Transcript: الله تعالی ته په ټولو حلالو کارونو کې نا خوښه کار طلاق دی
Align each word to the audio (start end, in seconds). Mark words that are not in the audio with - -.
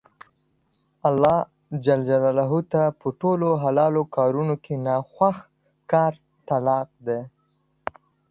الله 1.09 1.37
تعالی 1.85 2.61
ته 2.71 2.83
په 2.99 3.07
ټولو 3.21 3.49
حلالو 3.63 4.01
کارونو 4.15 4.55
کې 4.63 4.75
نا 4.85 4.95
خوښه 5.11 5.33
کار 5.91 6.13
طلاق 6.47 6.89
دی 7.07 7.19